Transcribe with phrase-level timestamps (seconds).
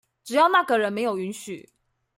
[0.23, 1.69] 只要那個人沒有允許